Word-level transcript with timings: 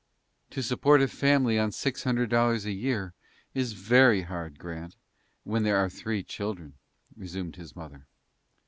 "To 0.49 0.63
support 0.63 0.99
a 1.03 1.07
family 1.07 1.59
on 1.59 1.71
six 1.71 2.05
hundred 2.05 2.31
dollars 2.31 2.65
a 2.65 2.71
year 2.71 3.13
is 3.53 3.73
very 3.73 4.23
hard, 4.23 4.57
Grant, 4.57 4.95
when 5.43 5.61
there 5.61 5.77
are 5.77 5.91
three 5.91 6.23
children," 6.23 6.73
resumed 7.15 7.55
his 7.57 7.75
mother. 7.75 8.07